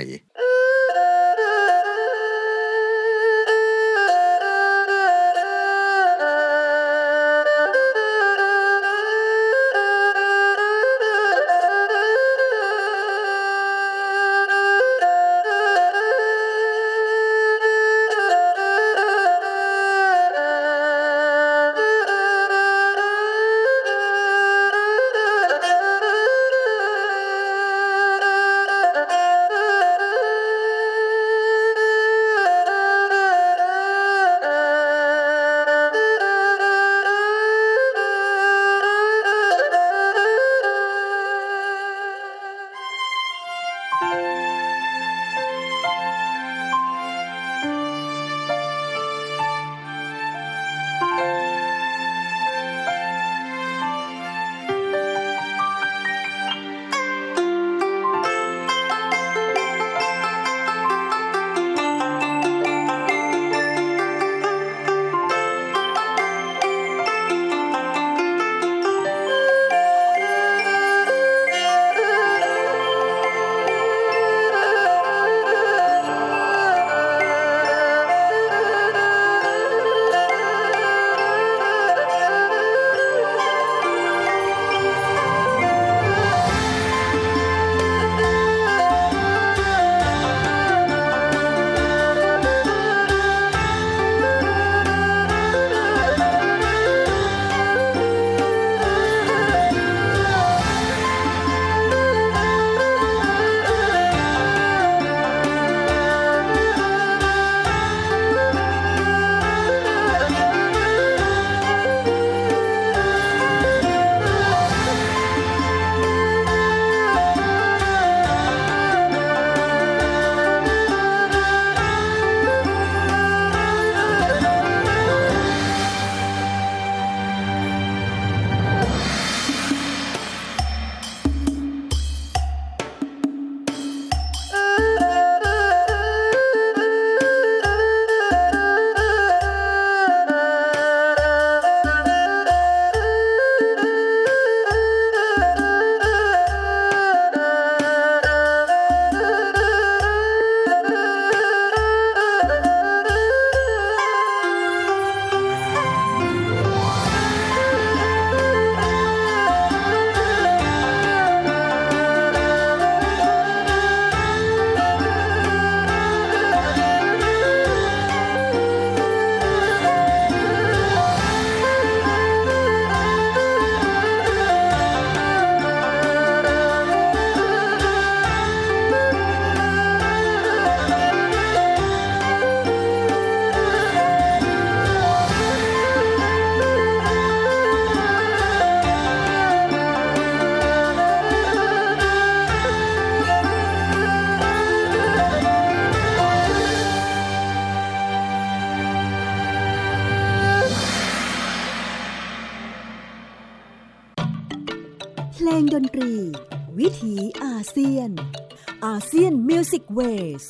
[209.97, 210.45] Airways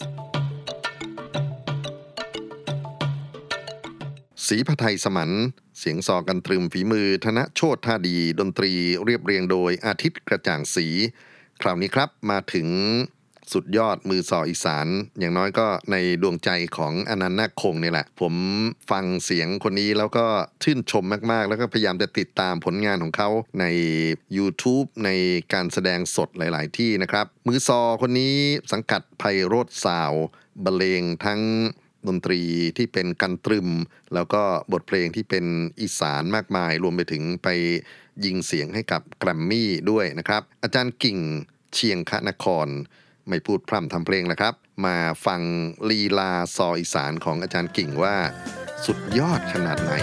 [4.47, 5.31] สีพไทยสมัน
[5.79, 8.71] เสียงซอกันตรึมฝีมือธนโชตท่าดี ดนตรี
[9.03, 10.87] เรียบเรียงโดยอาทิตย์กระจ่างสี
[11.61, 12.67] คราวนี้ครับมาถึง
[13.53, 14.87] สุดยอดมือซออีสาน
[15.19, 18.33] อย่างน้อยก็ในดวงใจของอนันต์นาคคงนี่แหละ ผม
[18.91, 20.25] ฟังเสียงคนนี้แล้วก็
[20.63, 23.29] ชื่นชมมาก ๆ แล้วก็พยายามจะติดตามผลงานของเขา
[23.59, 23.65] ใน
[24.37, 25.09] YouTube ใน
[25.53, 28.35] การแสดงสดหลาย ๆ ที่นะครับ มือซอคนนี้
[28.71, 30.13] สังกัดไพโรธซาว
[30.63, 31.41] บรรเลงทั้ง
[32.07, 32.41] ดนตรี
[32.77, 33.69] ที่เป็นกันตรึม
[34.13, 35.45] แล้วก็บทเพลงที่เป็น
[35.81, 37.47] อีสานมากมาย รวมไปถึงไป
[38.25, 41.19] ยิงเสียงให้กับแกรมมี่ด้วยนะครับ อาจารย์กิ่ง
[41.73, 42.67] เชียงคนคร
[43.29, 44.53] ไม่พูดพร่ำทำเพลงแล้วครับ
[44.85, 45.41] มาฟัง
[45.89, 48.15] ลีลาซออีสานของอาจารย์กิ่งว่า
[48.85, 49.93] สุดยอดขนาดไหน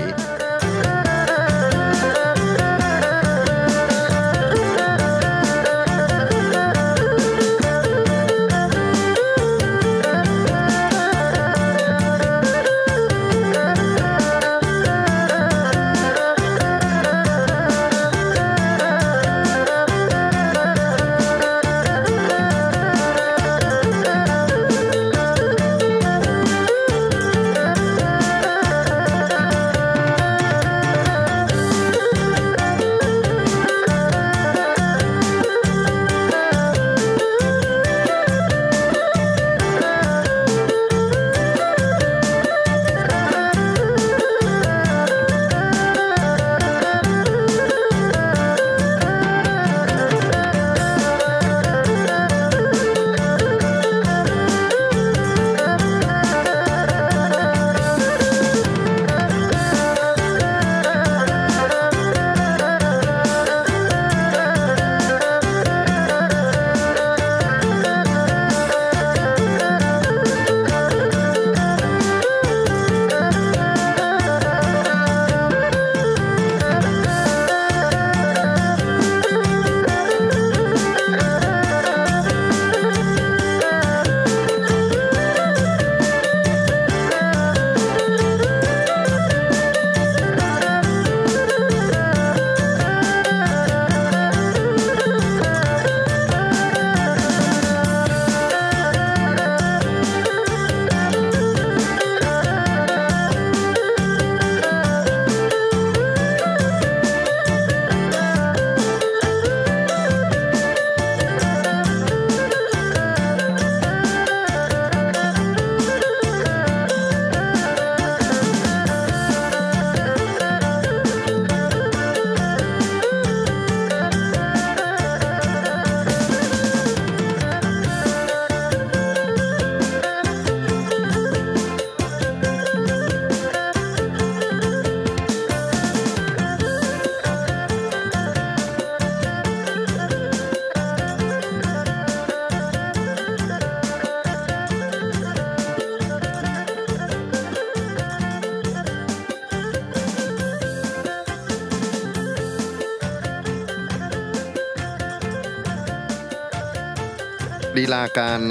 [158.19, 158.43] การ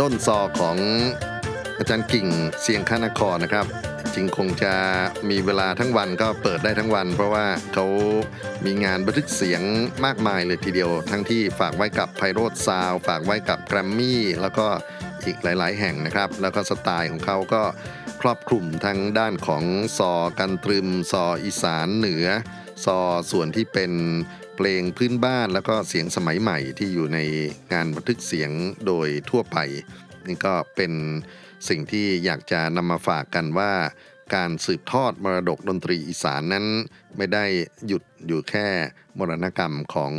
[0.00, 0.76] ด้นซอของ
[1.78, 2.26] อาจารย์กิ่ง
[2.62, 3.66] เสียงคานครนะครับ
[4.14, 4.74] จริงคงจะ
[5.30, 7.86] มีเวลาทั้งวันก็เปิดได้ทั้งวัน เพราะว่าเขา
[8.64, 9.62] มีงานบันทึกเสียง
[10.04, 14.66] มากมายเลยทีเดียว ทั้งที่ฝากไว้กับไพโรดซาวฝากไว้กับแกรมมี่แล้วก็
[15.24, 17.62] อีกหลาย ๆ แห่งนะครับ แล้วก็สไตล์ของเขาก็
[18.20, 19.64] ครอบคลุมทั้งด้านของ
[19.98, 22.26] ซอกันตรึม ซออีสานเหนือ
[22.84, 22.98] ซอ
[23.30, 23.92] ส่วนที่เป็น
[24.56, 27.18] เพลงพื้นบ้านแล้วก็เสียงสมัยใหม่ที่อยู่ใน
[27.72, 28.50] งานบันทึกเสียง
[28.86, 29.58] โดยทั่วไป
[30.26, 30.92] นี่ก็เป็น
[31.68, 33.72] สิ่งที่อยากจะนำมาฝากกันว่า
[34.34, 36.66] การสืบทอดมรดกดนตรีอีสานนั้น
[37.16, 37.44] ไม่ได้
[37.86, 38.68] หยุดอยู่แค่
[39.18, 40.12] มรณกรรมของ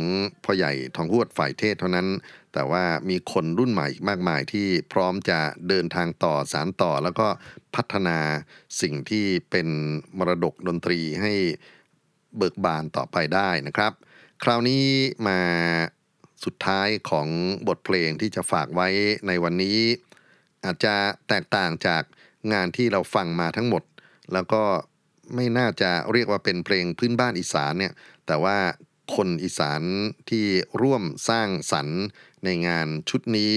[0.44, 2.08] พ่อใหญ่ทองหวดฝ่ายเทศเท่านั้น
[2.52, 7.28] แต่ว่ามีคนรุ่นใหม่อีกมากมายที่พร้อมจะเดินทางต่อสารต่อ แล้วก็
[7.74, 8.18] พัฒนา
[8.80, 9.68] สิ่งที่เป็น
[10.18, 11.32] มรดกดนตรีให้
[12.36, 13.92] เบิกบานต่อไปได้นะครับ
[14.46, 14.86] คราวนี้
[15.28, 15.40] มา
[16.44, 17.28] สุดท้ายของ
[17.68, 18.88] บทเพลงที่จะฝากไว้
[19.26, 19.78] ในวันนี้
[20.64, 20.94] อาจจะ
[21.28, 22.02] แตกต่างจาก
[22.52, 23.82] งานที่เราฟังมาทั้งหมด
[24.32, 24.62] แล้วก็
[25.34, 27.92] ไม่น่าจะเรียกว่าเป็นเพลงพื้นบ้านอีสานเนี่ย
[28.26, 28.58] แต่ว่า
[29.14, 29.82] คนอีสาน
[30.30, 30.46] ที่
[30.82, 32.02] ร่วมสร้างสรรค์
[32.44, 33.54] ในงานชุดนี้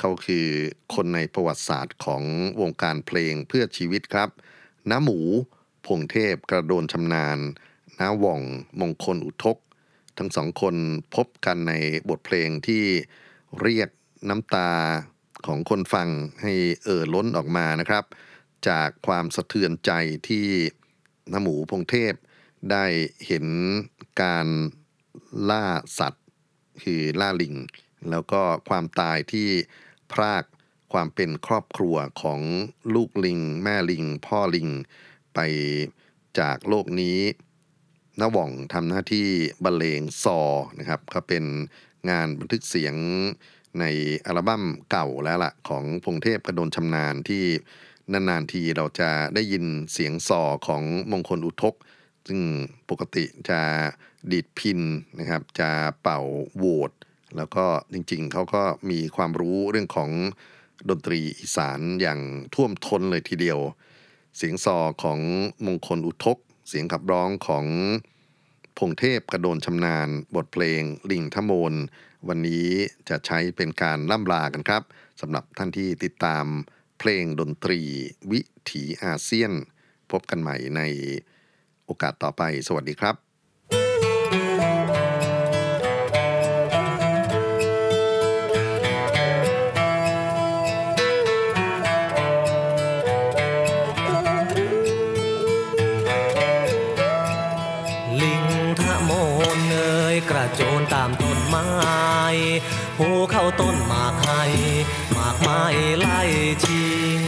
[0.00, 0.46] เขาคือ
[0.94, 2.22] คนในประวัติศาสตร์ของ
[2.60, 4.28] วงการเพลงเพื่อชีวิตครับ
[4.90, 5.18] น้าหมู
[5.86, 7.38] พงเทพกระโดนชำนาญ
[8.00, 8.42] น้าหว่อง
[8.80, 9.56] มงคลอุทก
[10.18, 10.74] ทั้งสองคน
[11.14, 11.72] พบกันใน
[12.08, 12.84] บทเพลงที่
[13.62, 13.88] เรียก
[14.28, 14.70] น้ำตา
[15.46, 16.08] ของคนฟัง
[16.42, 16.52] ให้
[16.84, 18.04] เอ่อล้นออกมานะครับ
[18.68, 19.92] จากความสะเทือนใจ
[20.28, 20.46] ที่
[21.32, 22.14] น้าหมูพงเทพ
[22.70, 22.84] ได้
[23.26, 23.46] เห็น
[24.22, 24.46] การ
[25.50, 25.66] ล่า
[25.98, 26.24] สัตว์
[26.82, 27.54] คือล่าลิง
[28.10, 29.48] แล้วก็ความตายที่
[30.12, 30.44] พราก
[30.92, 32.40] ความเป็นครอบครัวของ
[32.94, 34.68] ลูกลิง แม่ลิง พ่อลิง
[35.34, 35.38] ไป
[36.38, 37.18] จากโลกนี้
[38.20, 39.26] น้าว่องทำหน้าที่
[39.64, 40.38] บรรเลงซอ
[40.78, 41.44] นะครับก็เป็น
[42.10, 42.94] งานบันทึกเสียง
[43.80, 43.84] ใน
[44.26, 47.44] อัลบั้มเก่าแล้วล่ะของพงเทพกระโดนชำนาญที่
[48.12, 51.74] นานๆทีเราจะได้ยินเสียงซอของมงคลอุทก
[52.28, 52.40] ซึ่ง
[52.90, 53.60] ปกติจะ
[54.30, 54.80] ดีดพิน
[55.18, 55.70] นะครับ จะ
[56.02, 56.20] เป่า
[56.56, 56.90] โหวด
[57.36, 60.10] แล้วก็จริงๆ เขาก็มีความรู้เรื่องของ
[60.88, 62.20] ดนตรีอีสานอย่าง
[62.54, 63.58] ท่วมท้นเลยทีเดียว
[64.36, 65.18] เสียงซอของ
[65.66, 66.38] มงคลอุทก
[66.68, 67.66] เสียงขับร้องของ
[68.78, 71.74] พงเทพกระโดนชำนาญ บทเพลงลิงทมน
[72.28, 72.68] วันนี้
[73.08, 74.82] จะใช้เป็นการล่ำลากันครับ
[75.20, 76.44] สำหรับท่านที่ติดตาม
[76.98, 77.80] เพลงดนตรี
[78.30, 78.40] วิ
[78.70, 79.52] ถีอาเซียน
[80.10, 80.80] พบกันใหม่ใน
[81.84, 83.25] โอกาสต่อไป สวัสดีครับ
[100.54, 101.66] โจนตามต้นไม้
[102.98, 104.42] หูเข้าต้นหมากไห้
[105.12, 105.62] หมากไม้
[105.98, 106.20] ไล่
[106.64, 106.86] ชิ
[107.20, 107.22] ง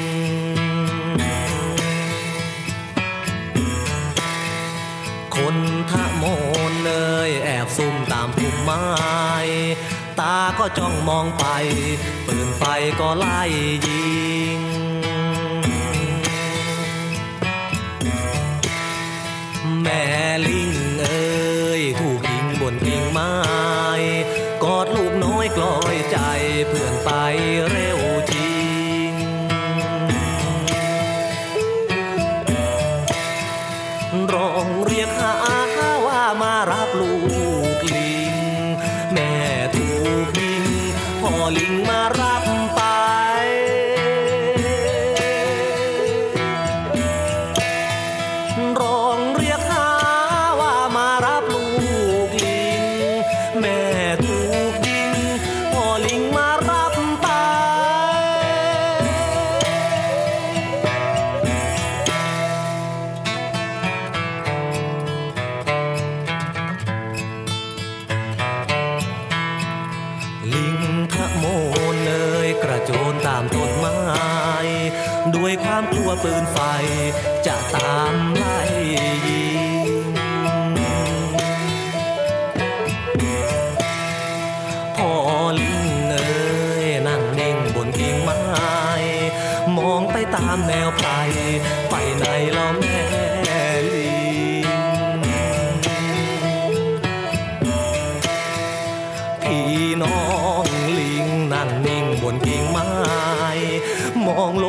[5.36, 5.56] คน
[5.90, 6.24] ทะโม
[6.70, 8.86] นเอ่ยแอบซุ่มตามพุ่มไม้
[10.20, 11.44] ตาก็จ้องมองไป
[12.26, 12.62] ปืนไฟ
[13.00, 13.42] ก็ไล่
[13.86, 14.08] ยิ
[14.58, 14.60] ง
[19.82, 20.02] แม่
[20.46, 20.67] ลิง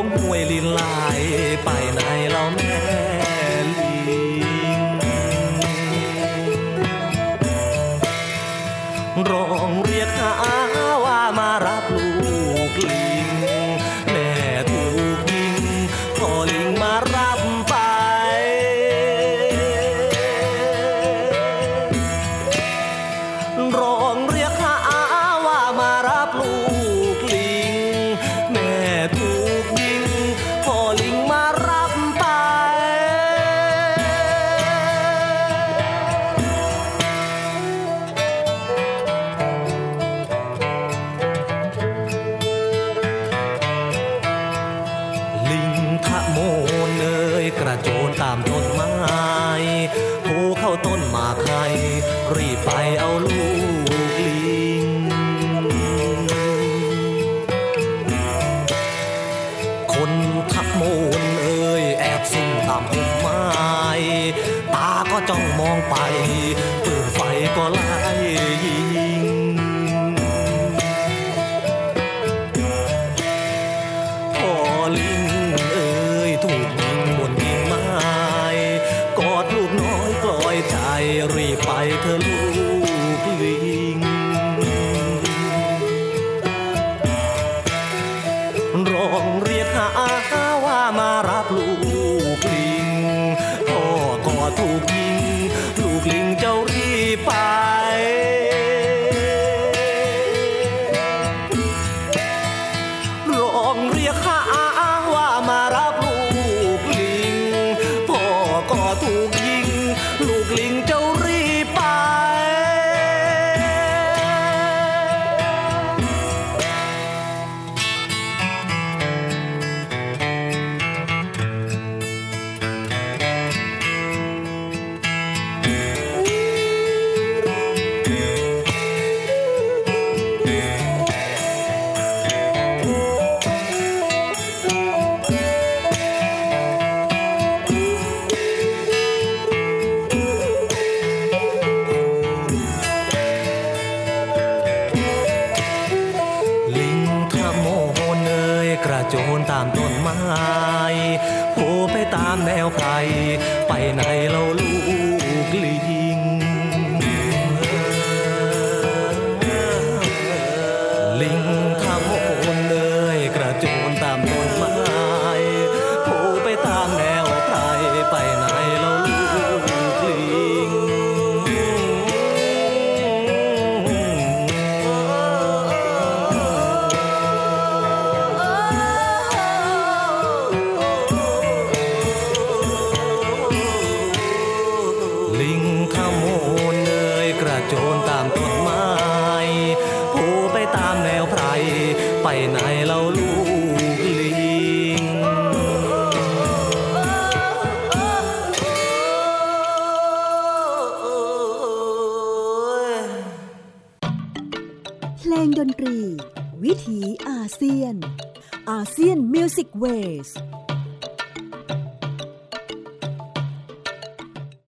[0.03, 0.18] มอ